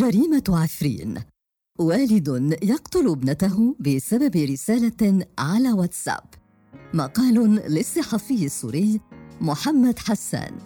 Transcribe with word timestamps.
جريمة 0.00 0.44
عفرين. 0.48 1.14
والد 1.78 2.58
يقتل 2.62 3.08
ابنته 3.08 3.76
بسبب 3.80 4.36
رسالة 4.36 5.26
على 5.38 5.72
واتساب. 5.72 6.24
مقال 6.94 7.34
للصحفي 7.68 8.44
السوري 8.44 9.00
محمد 9.40 9.98
حسان. 9.98 10.58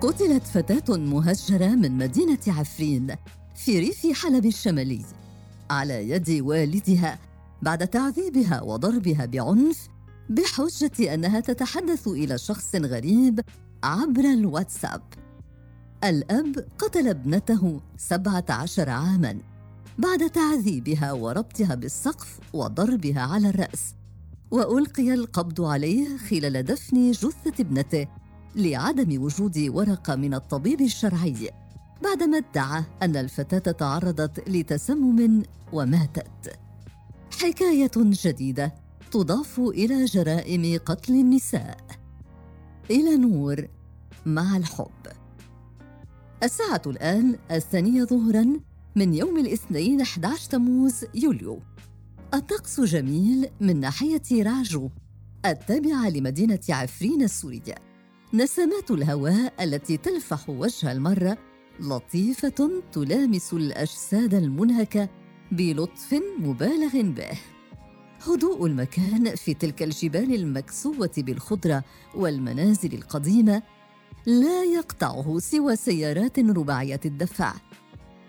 قتلت 0.00 0.46
فتاة 0.46 0.96
مهجرة 0.96 1.68
من 1.68 1.98
مدينة 1.98 2.40
عفرين 2.46 3.14
في 3.56 3.78
ريف 3.78 4.06
حلب 4.22 4.46
الشمالي 4.46 5.04
على 5.70 6.08
يد 6.10 6.30
والدها 6.30 7.18
بعد 7.62 7.88
تعذيبها 7.88 8.62
وضربها 8.62 9.26
بعنف 9.26 9.88
بحجة 10.30 11.14
أنها 11.14 11.40
تتحدث 11.40 12.08
إلى 12.08 12.38
شخص 12.38 12.74
غريب 12.76 13.40
عبر 13.82 14.24
الواتساب. 14.24 15.02
الأب 16.04 16.66
قتل 16.78 17.08
ابنته 17.08 17.80
سبعة 17.96 18.44
عشر 18.50 18.90
عاماً 18.90 19.38
بعد 19.98 20.30
تعذيبها 20.30 21.12
وربطها 21.12 21.74
بالسقف 21.74 22.40
وضربها 22.52 23.20
على 23.20 23.48
الرأس 23.48 23.94
وألقي 24.50 25.14
القبض 25.14 25.60
عليه 25.60 26.16
خلال 26.16 26.62
دفن 26.62 27.10
جثة 27.10 27.52
ابنته 27.60 28.06
لعدم 28.56 29.22
وجود 29.22 29.58
ورقة 29.58 30.16
من 30.16 30.34
الطبيب 30.34 30.80
الشرعي 30.80 31.50
بعدما 32.02 32.38
ادعى 32.38 32.84
أن 33.02 33.16
الفتاة 33.16 33.72
تعرضت 33.72 34.48
لتسمم 34.48 35.42
وماتت. 35.72 36.58
حكاية 37.40 37.90
جديدة 37.96 38.74
تضاف 39.10 39.60
إلى 39.60 40.04
جرائم 40.04 40.78
قتل 40.86 41.12
النساء. 41.12 41.76
إلى 42.92 43.16
نور 43.16 43.66
مع 44.26 44.56
الحب. 44.56 45.06
الساعة 46.42 46.82
الآن 46.86 47.36
الثانية 47.50 48.04
ظهراً 48.04 48.60
من 48.96 49.14
يوم 49.14 49.38
الاثنين 49.38 50.00
11 50.00 50.50
تموز 50.50 51.04
يوليو. 51.14 51.58
الطقس 52.34 52.80
جميل 52.80 53.48
من 53.60 53.80
ناحية 53.80 54.22
راجو 54.32 54.90
التابعة 55.46 56.08
لمدينة 56.08 56.60
عفرين 56.68 57.22
السورية. 57.22 57.74
نسمات 58.34 58.90
الهواء 58.90 59.64
التي 59.64 59.96
تلفح 59.96 60.50
وجه 60.50 60.92
المرة 60.92 61.38
لطيفة 61.80 62.82
تلامس 62.92 63.52
الأجساد 63.52 64.34
المنهكة 64.34 65.08
بلطف 65.52 66.20
مبالغ 66.38 67.00
به. 67.02 67.38
هدوء 68.26 68.66
المكان 68.66 69.34
في 69.34 69.54
تلك 69.54 69.82
الجبال 69.82 70.34
المكسوة 70.34 71.10
بالخضرة 71.16 71.84
والمنازل 72.14 72.94
القديمة 72.94 73.62
لا 74.26 74.64
يقطعه 74.64 75.38
سوى 75.38 75.76
سيارات 75.76 76.38
رباعية 76.38 77.00
الدفع. 77.04 77.54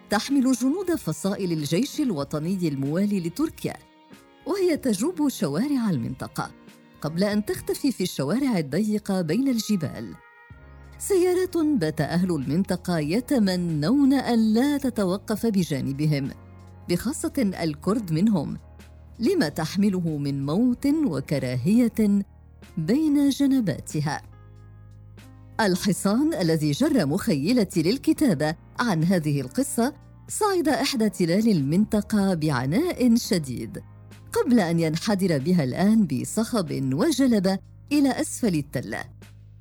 تحمل 0.09 0.51
جنود 0.51 0.95
فصائل 0.95 1.51
الجيش 1.51 2.01
الوطني 2.01 2.67
الموالي 2.67 3.19
لتركيا 3.19 3.75
وهي 4.45 4.77
تجوب 4.77 5.29
شوارع 5.29 5.89
المنطقة 5.89 6.51
قبل 7.01 7.23
أن 7.23 7.45
تختفي 7.45 7.91
في 7.91 8.03
الشوارع 8.03 8.57
الضيقة 8.57 9.21
بين 9.21 9.47
الجبال. 9.47 10.15
سيارات 10.99 11.57
بات 11.57 12.01
أهل 12.01 12.31
المنطقة 12.35 12.99
يتمنون 12.99 14.13
أن 14.13 14.53
لا 14.53 14.77
تتوقف 14.77 15.45
بجانبهم 15.45 16.31
بخاصة 16.89 17.33
الكرد 17.37 18.11
منهم. 18.11 18.57
لما 19.19 19.49
تحمله 19.49 20.17
من 20.17 20.45
موت 20.45 20.87
وكراهية 20.87 22.23
بين 22.77 23.29
جنباتها. 23.29 24.21
الحصان 25.59 26.33
الذي 26.33 26.71
جر 26.71 27.05
مخيلتي 27.05 27.83
للكتابة 27.83 28.55
عن 28.79 29.03
هذه 29.03 29.41
القصة 29.41 29.93
صعد 30.27 30.67
إحدى 30.67 31.09
تلال 31.09 31.49
المنطقة 31.49 32.33
بعناء 32.33 33.15
شديد 33.15 33.83
قبل 34.33 34.59
أن 34.59 34.79
ينحدر 34.79 35.37
بها 35.37 35.63
الآن 35.63 36.07
بصخب 36.07 36.93
وجلبة 36.93 37.59
إلى 37.91 38.09
أسفل 38.09 38.55
التلة. 38.55 39.03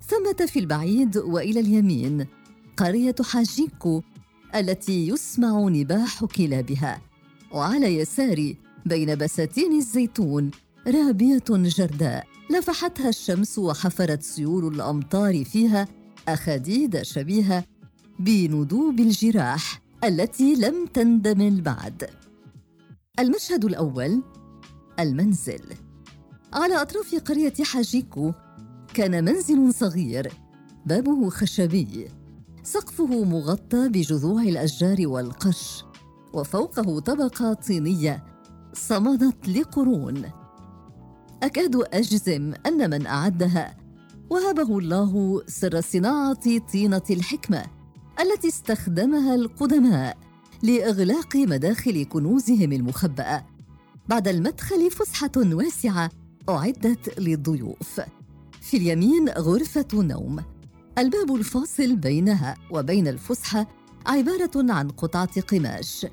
ثمة 0.09 0.47
في 0.47 0.59
البعيد 0.59 1.17
وإلى 1.17 1.61
اليمين 1.61 2.27
قرية 2.77 3.15
حاجيكو 3.21 4.03
التي 4.55 5.09
يسمع 5.09 5.69
نباح 5.69 6.25
كلابها 6.25 7.01
وعلى 7.53 7.97
يساري 7.97 8.57
بين 8.87 9.15
بساتين 9.15 9.73
الزيتون 9.73 10.51
رابية 10.87 11.45
جرداء. 11.51 12.27
لفحتها 12.51 13.09
الشمس 13.09 13.59
وحفرت 13.59 14.23
سيول 14.23 14.75
الأمطار 14.75 15.45
فيها 15.45 15.89
أخاديد 16.29 17.03
شبيهة 17.03 17.65
بندوب 18.19 19.01
الجراح 19.01 19.83
التي 20.05 20.55
لم 20.55 20.87
تندمل 20.87 21.61
بعد 21.61 22.11
المشهد 23.19 23.65
الأول 23.65 24.23
المنزل. 25.01 25.63
على 26.53 26.83
أطراف 26.83 27.15
قرية 27.15 27.55
حاجيكو 27.65 28.33
كان 28.95 29.25
منزل 29.25 29.75
صغير 29.75 30.33
بابه 30.87 31.31
خشبي. 31.31 32.09
سقفه 32.63 33.25
مغطى 33.25 33.89
بجذوع 33.89 34.43
الأشجار 34.43 34.97
والقش 35.01 35.85
وفوقه 36.35 37.01
طبقة 37.01 37.53
طينية 37.53 38.32
صمدت 38.75 39.49
لقرون. 39.49 40.31
أكاد 41.43 41.77
أجزم 41.93 42.53
أن 42.67 42.91
من 42.91 43.07
أعدها. 43.07 43.77
وهبه 44.31 44.79
الله 44.79 45.43
سر 45.47 45.81
صناعة 45.81 46.59
طينة 46.73 47.03
الحكمة 47.11 47.65
التي 48.21 48.49
استخدمها 48.49 49.35
القدماء 49.35 50.19
لإغلاق 50.63 51.37
مداخل 51.37 52.05
كنوزهم 52.05 52.73
المخبأة. 52.73 53.47
بعد 54.09 54.29
المدخل 54.29 54.91
فسحة 54.91 55.33
واسعة 55.37 56.11
أعدت 56.49 57.21
للضيوف. 57.21 58.01
في 58.61 58.77
اليمين 58.77 59.29
غرفة 59.29 59.89
نوم. 59.95 60.41
الباب 60.99 61.35
الفاصل 61.35 61.97
بينها 61.97 62.55
وبين 62.71 63.09
الفسحة 63.09 63.67
عبارة 64.07 64.73
عن 64.73 64.89
قطعة 64.89 65.41
قماش. 65.41 66.07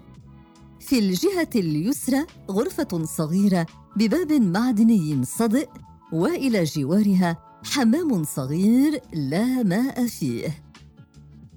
في 0.89 0.99
الجهة 0.99 1.49
اليسرى 1.55 2.25
غرفة 2.51 3.05
صغيرة 3.05 3.65
بباب 3.95 4.31
معدني 4.31 5.25
صدئ 5.25 5.69
وإلى 6.13 6.63
جوارها 6.63 7.37
حمام 7.65 8.23
صغير 8.23 9.01
لا 9.13 9.63
ماء 9.63 10.07
فيه. 10.07 10.63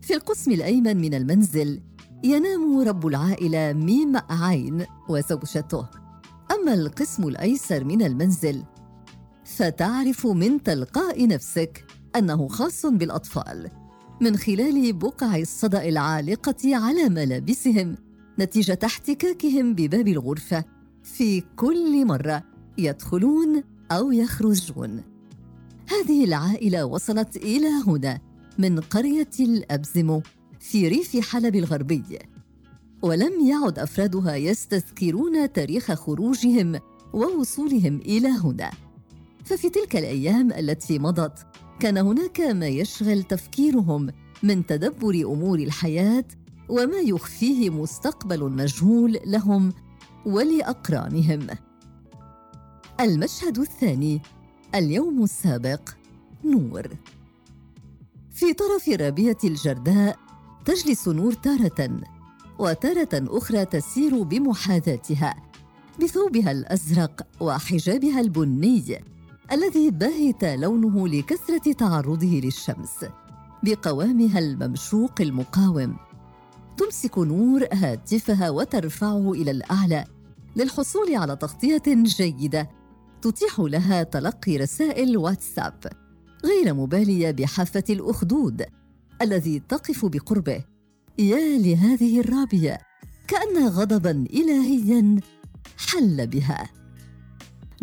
في 0.02 0.14
القسم 0.14 0.50
الأيمن 0.50 0.96
من 0.96 1.14
المنزل 1.14 1.80
ينام 2.24 2.80
رب 2.80 3.06
العائلة 3.06 3.72
ميم 3.72 4.16
عين 4.30 4.86
وزوجته. 5.08 5.88
أما 6.50 6.74
القسم 6.74 7.28
الأيسر 7.28 7.84
من 7.84 8.02
المنزل 8.02 8.62
فتعرف 9.44 10.26
من 10.26 10.62
تلقاء 10.62 11.26
نفسك 11.26 11.84
أنه 12.16 12.48
خاص 12.48 12.86
بالأطفال 12.86 13.70
من 14.20 14.36
خلال 14.36 14.92
بقع 14.92 15.36
الصدأ 15.36 15.88
العالقة 15.88 16.76
على 16.76 17.08
ملابسهم 17.08 17.96
نتيجة 18.38 18.78
احتكاكهم 18.84 19.74
بباب 19.74 20.08
الغرفة 20.08 20.64
في 21.02 21.42
كل 21.56 22.06
مرة 22.06 22.42
يدخلون 22.78 23.64
أو 23.92 24.12
يخرجون. 24.12 25.02
هذه 25.88 26.24
العائلة 26.24 26.84
وصلت 26.84 27.36
إلى 27.36 27.68
هنا 27.86 28.20
من 28.58 28.80
قرية 28.80 29.30
الأبزمو 29.40 30.22
في 30.60 30.88
ريف 30.88 31.30
حلب 31.30 31.56
الغربي. 31.56 32.18
ولم 33.02 33.46
يعد 33.48 33.78
أفرادها 33.78 34.36
يستذكرون 34.36 35.52
تاريخ 35.52 35.92
خروجهم 35.92 36.80
ووصولهم 37.12 37.96
إلى 37.96 38.28
هنا. 38.28 38.70
ففي 39.44 39.70
تلك 39.70 39.96
الأيام 39.96 40.52
التي 40.52 40.98
مضت 40.98 41.46
كان 41.80 41.98
هناك 41.98 42.40
ما 42.40 42.66
يشغل 42.66 43.22
تفكيرهم 43.22 44.10
من 44.42 44.66
تدبر 44.66 45.14
أمور 45.14 45.58
الحياة 45.58 46.24
وما 46.68 46.98
يخفيه 46.98 47.70
مستقبل 47.70 48.50
مجهول 48.50 49.18
لهم 49.26 49.72
ولأقرانهم. 50.26 51.46
المشهد 53.00 53.58
الثاني 53.58 54.20
اليوم 54.74 55.22
السابق 55.22 55.90
نور. 56.44 56.88
في 58.30 58.52
طرف 58.52 58.88
رابية 58.88 59.38
الجرداء 59.44 60.18
تجلس 60.64 61.08
نور 61.08 61.32
تارة 61.32 62.00
وتارة 62.58 63.08
أخرى 63.12 63.64
تسير 63.64 64.22
بمحاذاتها 64.22 65.34
بثوبها 66.02 66.50
الأزرق 66.52 67.26
وحجابها 67.40 68.20
البني 68.20 69.04
الذي 69.52 69.90
بهت 69.90 70.44
لونه 70.44 71.08
لكثرة 71.08 71.72
تعرضه 71.72 72.40
للشمس 72.44 73.04
بقوامها 73.62 74.38
الممشوق 74.38 75.20
المقاوم. 75.20 75.96
تمسك 76.76 77.18
نور 77.18 77.66
هاتفها 77.72 78.50
وترفعه 78.50 79.32
إلى 79.32 79.50
الأعلى 79.50 80.04
للحصول 80.56 81.14
على 81.14 81.36
تغطية 81.36 81.82
جيدة 81.88 82.70
تتيح 83.22 83.60
لها 83.60 84.02
تلقي 84.02 84.56
رسائل 84.56 85.16
واتساب 85.16 85.86
غير 86.44 86.74
مبالية 86.74 87.30
بحافة 87.30 87.84
الأخدود 87.90 88.66
الذي 89.22 89.58
تقف 89.60 90.06
بقربه. 90.06 90.64
يا 91.18 91.58
لهذه 91.58 92.20
الرابية 92.20 92.78
كأن 93.28 93.68
غضبا 93.68 94.10
الهيا 94.10 95.20
حل 95.76 96.26
بها. 96.26 96.70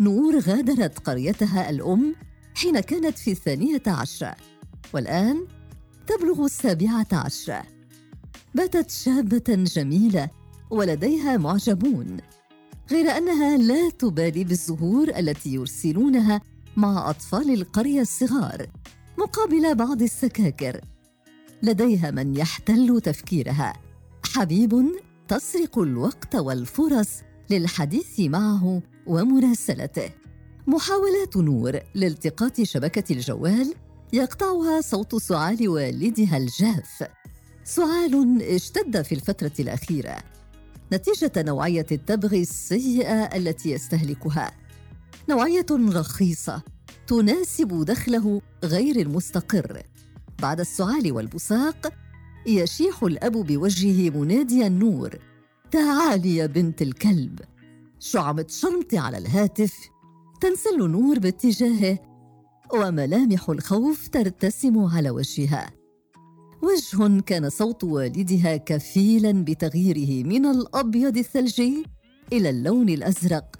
نور 0.00 0.38
غادرت 0.38 0.98
قريتها 0.98 1.70
الأم 1.70 2.14
حين 2.54 2.80
كانت 2.80 3.18
في 3.18 3.30
الثانية 3.30 3.82
عشرة 3.86 4.36
والآن 4.94 5.46
تبلغ 6.06 6.44
السابعة 6.44 7.06
عشرة. 7.12 7.79
باتت 8.54 8.90
شابة 8.90 9.44
جميلة 9.48 10.30
ولديها 10.70 11.36
معجبون 11.36 12.16
غير 12.90 13.10
أنها 13.10 13.56
لا 13.56 13.90
تبالي 13.90 14.44
بالزهور 14.44 15.08
التي 15.18 15.54
يرسلونها 15.54 16.40
مع 16.76 17.10
أطفال 17.10 17.54
القرية 17.54 18.00
الصغار 18.00 18.66
مقابل 19.18 19.74
بعض 19.74 20.02
السكاكر. 20.02 20.80
لديها 21.62 22.10
من 22.10 22.36
يحتل 22.36 23.00
تفكيرها. 23.00 23.72
حبيب 24.24 24.86
تسرق 25.28 25.78
الوقت 25.78 26.34
والفرص 26.34 27.08
للحديث 27.50 28.20
معه 28.20 28.82
ومراسلته 29.06 30.10
محاولات 30.66 31.36
نور 31.36 31.80
لالتقاط 31.94 32.60
شبكة 32.60 33.12
الجوال 33.12 33.74
يقطعها 34.12 34.80
صوت 34.80 35.14
سعال 35.14 35.68
والدها 35.68 36.36
الجاف. 36.36 37.19
سعال 37.64 38.42
اشتد 38.42 39.02
في 39.02 39.14
الفترة 39.14 39.52
الأخيرة. 39.60 40.16
نتيجة 40.92 41.32
نوعية 41.36 41.86
التبغ 41.92 42.34
السيئة 42.34 43.24
التي 43.24 43.70
يستهلكها. 43.70 44.52
نوعية 45.28 45.66
رخيصة 45.70 46.62
تناسب 47.06 47.84
دخله 47.84 48.40
غير 48.64 48.96
المستقر. 49.00 49.82
بعد 50.42 50.60
السعال 50.60 51.12
والبصاق 51.12 51.92
يشيح 52.46 53.02
الأب 53.02 53.32
بوجهه 53.32 54.10
مناديا 54.10 54.68
نور 54.68 55.18
تعالي 55.70 56.36
يا 56.36 56.46
بنت 56.46 56.82
الكلب. 56.82 57.40
شعمة 57.98 58.46
شرمتي 58.48 58.98
على 58.98 59.18
الهاتف 59.18 59.74
تنسل 60.40 60.90
نور 60.90 61.18
باتجاهه 61.18 61.98
وملامح 62.74 63.50
الخوف 63.50 64.08
ترتسم 64.08 64.78
على 64.78 65.10
وجهها. 65.10 65.79
وجه 66.62 67.20
كان 67.20 67.50
صوت 67.50 67.84
والدها 67.84 68.56
كفيلا 68.56 69.32
بتغييره 69.32 70.26
من 70.26 70.46
الأبيض 70.46 71.16
الثلجي 71.16 71.84
إلى 72.32 72.50
اللون 72.50 72.88
الأزرق 72.88 73.56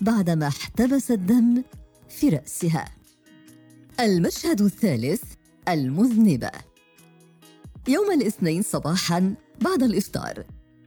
بعدما 0.00 0.48
احتبس 0.48 1.10
الدم 1.10 1.62
في 2.08 2.28
رأسها. 2.28 2.84
المشهد 4.00 4.60
الثالث 4.60 5.22
المذنبة. 5.68 6.50
يوم 7.88 8.10
الاثنين 8.10 8.62
صباحا 8.62 9.34
بعد 9.60 9.82
الإفطار 9.82 10.44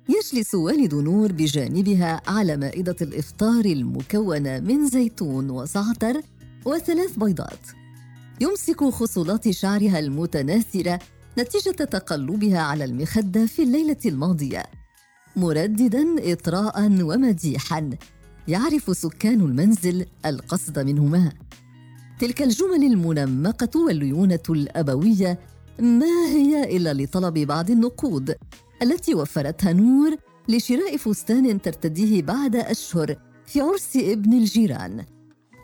يجلس 0.09 0.55
والد 0.55 0.95
نور 0.95 1.31
بجانبها 1.31 2.21
على 2.27 2.57
مائدة 2.57 2.95
الإفطار 3.01 3.65
المكونة 3.65 4.59
من 4.59 4.87
زيتون 4.87 5.49
وزعتر 5.49 6.21
وثلاث 6.65 7.17
بيضات. 7.17 7.67
يمسك 8.41 8.83
خصلات 8.83 9.49
شعرها 9.49 9.99
المتناثرة 9.99 10.99
نتيجة 11.39 11.71
تقلبها 11.71 12.59
على 12.59 12.85
المخدة 12.85 13.45
في 13.45 13.63
الليلة 13.63 13.97
الماضية. 14.05 14.63
مرددا 15.35 16.31
اطراء 16.33 17.01
ومديحا. 17.01 17.89
يعرف 18.47 18.97
سكان 18.97 19.41
المنزل 19.41 20.05
القصد 20.25 20.79
منهما. 20.79 21.31
تلك 22.19 22.41
الجمل 22.41 22.83
المنمقة 22.83 23.79
والليونة 23.79 24.39
الأبوية 24.49 25.39
ما 25.79 26.25
هي 26.27 26.77
إلا 26.77 26.93
لطلب 26.93 27.33
بعض 27.33 27.71
النقود 27.71 28.35
التي 28.81 29.15
وفرتها 29.15 29.73
نور 29.73 30.15
لشراء 30.49 30.97
فستان 30.97 31.61
ترتديه 31.61 32.21
بعد 32.21 32.55
أشهر 32.55 33.15
في 33.45 33.61
عرس 33.61 33.95
ابن 33.95 34.33
الجيران. 34.33 35.05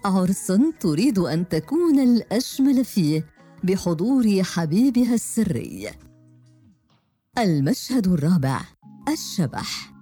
عرس 0.06 0.54
تريد 0.80 1.20
أن 1.20 1.50
تكون 1.50 2.00
الأشمل 2.00 2.86
فيه. 2.86 3.33
بحضور 3.64 4.44
حبيبها 4.44 5.14
السري. 5.14 5.90
المشهد 7.38 8.08
الرابع 8.08 8.62
الشبح. 9.10 9.94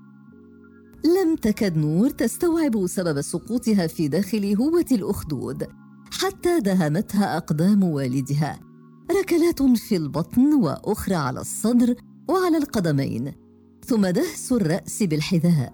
لم 1.05 1.35
تكد 1.35 1.77
نور 1.77 2.09
تستوعب 2.09 2.87
سبب 2.87 3.21
سقوطها 3.21 3.87
في 3.87 4.07
داخل 4.07 4.55
هوة 4.55 4.85
الأخدود 4.91 5.67
حتى 6.11 6.59
دهمتها 6.59 7.37
أقدام 7.37 7.83
والدها. 7.83 8.59
ركلات 9.11 9.63
في 9.63 9.95
البطن 9.95 10.53
وأخرى 10.53 11.15
على 11.15 11.41
الصدر 11.41 11.95
وعلى 12.29 12.57
القدمين 12.57 13.33
ثم 13.85 14.07
دهس 14.07 14.51
الرأس 14.51 15.03
بالحذاء. 15.03 15.73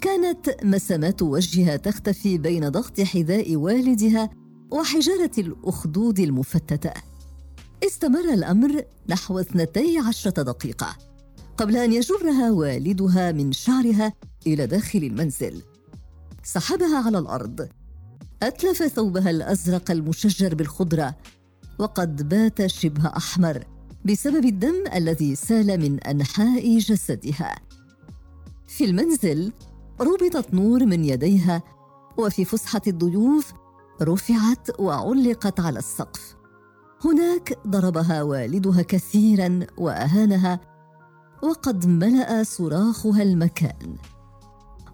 كانت 0.00 0.56
مسامات 0.64 1.22
وجهها 1.22 1.76
تختفي 1.76 2.38
بين 2.38 2.68
ضغط 2.68 3.00
حذاء 3.00 3.56
والدها 3.56 4.30
وحجارة 4.70 5.30
الأخدود 5.38 6.20
المفتتة. 6.20 7.11
استمر 7.86 8.32
الأمر 8.34 8.84
نحو 9.08 9.38
اثنتي 9.38 9.98
عشرة 9.98 10.42
دقيقة 10.42 10.96
قبل 11.56 11.76
أن 11.76 11.92
يجرها 11.92 12.50
والدها 12.50 13.32
من 13.32 13.52
شعرها 13.52 14.12
إلى 14.46 14.66
داخل 14.66 14.98
المنزل. 14.98 15.62
سحبها 16.42 17.06
على 17.06 17.18
الأرض. 17.18 17.68
أتلف 18.42 18.82
ثوبها 18.82 19.30
الأزرق 19.30 19.90
المشجر 19.90 20.54
بالخضرة 20.54 21.16
وقد 21.78 22.28
بات 22.28 22.66
شبه 22.66 23.06
أحمر 23.06 23.64
بسبب 24.04 24.44
الدم 24.44 24.84
الذي 24.94 25.34
سال 25.34 25.80
من 25.80 26.00
أنحاء 26.00 26.78
جسدها. 26.78 27.56
في 28.68 28.84
المنزل 28.84 29.52
ربطت 30.00 30.54
نور 30.54 30.86
من 30.86 31.04
يديها 31.04 31.62
وفي 32.18 32.44
فسحة 32.44 32.82
الضيوف 32.86 33.52
رفعت 34.02 34.80
وعلقت 34.80 35.60
على 35.60 35.78
السقف. 35.78 36.41
هناك 37.04 37.58
ضربها 37.66 38.22
والدها 38.22 38.82
كثيرا 38.82 39.60
وأهانها 39.78 40.60
وقد 41.42 41.86
ملأ 41.86 42.42
صراخها 42.42 43.22
المكان. 43.22 43.96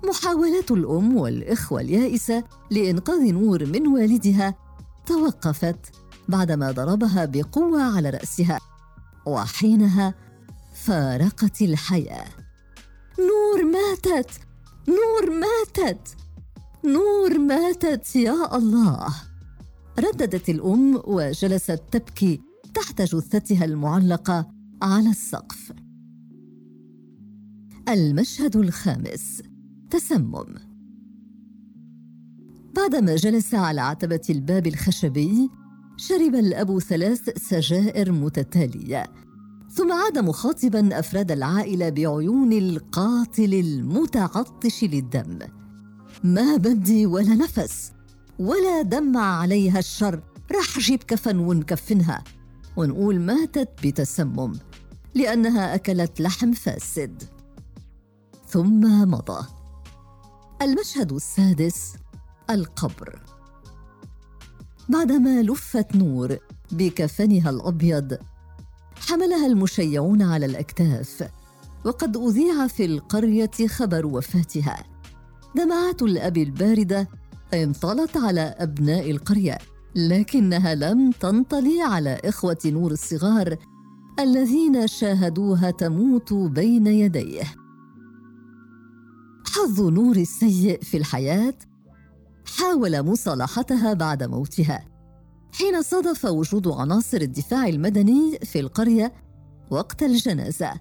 محاولات 0.04 0.70
الأم 0.70 1.16
والإخوة 1.16 1.80
اليائسة 1.80 2.44
لإنقاذ 2.70 3.32
نور 3.32 3.66
من 3.66 3.86
والدها 3.86 4.54
توقفت 5.06 5.76
بعدما 6.28 6.70
ضربها 6.70 7.24
بقوة 7.24 7.82
على 7.82 8.10
رأسها 8.10 8.60
وحينها 9.26 10.14
فارقت 10.74 11.62
الحياة. 11.62 12.28
نور 13.18 13.64
ماتت! 13.64 14.30
نور 14.88 15.30
ماتت! 15.30 16.16
نور 16.84 17.38
ماتت 17.38 18.16
يا 18.16 18.56
الله! 18.56 19.27
رددت 19.98 20.48
الأم 20.48 21.02
وجلست 21.04 21.82
تبكي 21.92 22.40
تحت 22.74 23.02
جثتها 23.02 23.64
المعلقة 23.64 24.50
على 24.82 25.10
السقف. 25.10 25.72
المشهد 27.88 28.56
الخامس 28.56 29.42
تسمم. 29.90 30.54
بعدما 32.76 33.16
جلس 33.16 33.54
على 33.54 33.80
عتبة 33.80 34.20
الباب 34.30 34.66
الخشبي 34.66 35.50
شرب 35.96 36.34
الأب 36.34 36.78
ثلاث 36.78 37.48
سجائر 37.48 38.12
متتالية 38.12 39.04
ثم 39.70 39.92
عاد 39.92 40.18
مخاطبا 40.18 40.98
أفراد 40.98 41.32
العائلة 41.32 41.88
بعيون 41.88 42.52
القاتل 42.52 43.54
المتعطش 43.54 44.84
للدم. 44.84 45.38
ما 46.24 46.56
بدي 46.56 47.06
ولا 47.06 47.34
نفس. 47.34 47.92
ولا 48.38 48.82
دمع 48.82 49.40
عليها 49.40 49.78
الشر. 49.78 50.20
رح 50.52 50.78
جيب 50.78 51.02
كفن 51.02 51.38
ونكفنها 51.38 52.24
ونقول 52.76 53.20
ماتت 53.20 53.68
بتسمم 53.86 54.52
لأنها 55.14 55.74
أكلت 55.74 56.20
لحم 56.20 56.52
فاسد. 56.52 57.22
ثم 58.48 59.10
مضى. 59.10 59.46
المشهد 60.62 61.12
السادس 61.12 61.94
القبر. 62.50 63.22
بعدما 64.88 65.42
لفت 65.42 65.96
نور 65.96 66.38
بكفنها 66.72 67.50
الأبيض 67.50 68.18
حملها 69.08 69.46
المشيعون 69.46 70.22
على 70.22 70.46
الأكتاف. 70.46 71.30
وقد 71.84 72.16
أذيع 72.16 72.66
في 72.66 72.84
القرية 72.84 73.66
خبر 73.68 74.06
وفاتها. 74.06 74.84
دمعات 75.56 76.02
الأب 76.02 76.36
الباردة 76.36 77.08
انطلت 77.54 78.16
على 78.16 78.40
أبناء 78.40 79.10
القرية 79.10 79.58
لكنها 79.96 80.74
لم 80.74 81.10
تنطلي 81.10 81.82
على 81.82 82.20
إخوة 82.24 82.58
نور 82.66 82.92
الصغار 82.92 83.56
الذين 84.20 84.86
شاهدوها 84.86 85.70
تموت 85.70 86.32
بين 86.32 86.86
يديه. 86.86 87.44
حظ 89.46 89.80
نور 89.80 90.16
السيء 90.16 90.80
في 90.82 90.96
الحياة 90.96 91.54
حاول 92.58 93.02
مصالحتها 93.02 93.92
بعد 93.92 94.22
موتها 94.22 94.84
حين 95.52 95.82
صادف 95.82 96.24
وجود 96.24 96.68
عناصر 96.68 97.20
الدفاع 97.20 97.66
المدني 97.66 98.38
في 98.42 98.60
القرية 98.60 99.12
وقت 99.70 100.02
الجنازة. 100.02 100.72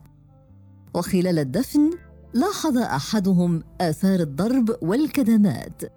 وخلال 0.96 1.40
الدفن 1.40 1.92
لاحظ 2.34 2.78
أحدهم 2.78 3.64
آثار 3.82 4.20
الضرب 4.20 4.76
والكدمات. 4.82 5.97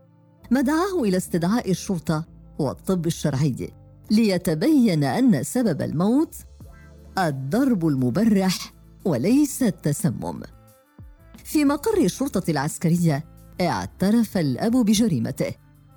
ما 0.50 0.60
دعاه 0.60 1.02
إلى 1.02 1.16
استدعاء 1.16 1.70
الشرطة 1.70 2.24
والطب 2.58 3.06
الشرعي 3.06 3.70
ليتبين 4.10 5.04
أن 5.04 5.42
سبب 5.42 5.82
الموت 5.82 6.34
الضرب 7.18 7.86
المبرح 7.86 8.72
وليس 9.04 9.62
التسمم. 9.62 10.40
في 11.44 11.64
مقر 11.64 12.04
الشرطة 12.04 12.50
العسكرية 12.50 13.24
اعترف 13.60 14.38
الأب 14.38 14.76
بجريمته 14.76 15.54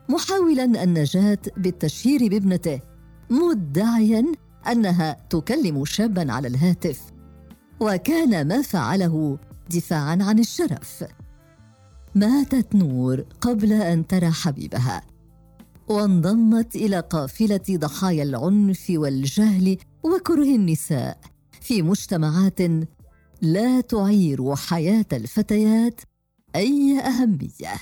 محاولا 0.09 0.83
النجاة 0.83 1.39
بالتشهير 1.57 2.27
بابنته 2.27 2.79
مدعيا 3.29 4.25
أنها 4.67 5.17
تكلم 5.29 5.85
شابا 5.85 6.31
على 6.31 6.47
الهاتف 6.47 7.01
وكان 7.79 8.47
ما 8.47 8.61
فعله 8.61 9.37
دفاعا 9.69 10.17
عن 10.21 10.39
الشرف. 10.39 11.03
ماتت 12.15 12.75
نور 12.75 13.25
قبل 13.41 13.73
أن 13.73 14.07
ترى 14.07 14.31
حبيبها 14.31 15.01
وانضمت 15.87 16.75
إلى 16.75 16.99
قافلة 16.99 17.61
ضحايا 17.69 18.23
العنف 18.23 18.85
والجهل 18.89 19.77
وكره 20.03 20.55
النساء 20.55 21.17
في 21.61 21.81
مجتمعات 21.81 22.59
لا 23.41 23.81
تعير 23.81 24.55
حياة 24.55 25.05
الفتيات 25.13 26.01
أي 26.55 26.99
أهمية. 26.99 27.73